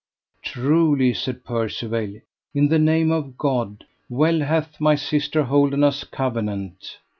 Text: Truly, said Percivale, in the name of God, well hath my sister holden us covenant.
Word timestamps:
Truly, 0.41 1.13
said 1.13 1.45
Percivale, 1.45 2.21
in 2.55 2.69
the 2.69 2.79
name 2.79 3.11
of 3.11 3.37
God, 3.37 3.85
well 4.09 4.39
hath 4.39 4.81
my 4.81 4.95
sister 4.95 5.43
holden 5.43 5.83
us 5.83 6.03
covenant. 6.03 6.97